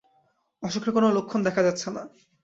অসুখের 0.63 0.91
কোনো 0.93 1.07
লক্ষণ 1.11 1.39
দেখা 1.43 1.61
যাচ্ছে 1.63 1.87
না। 1.91 2.01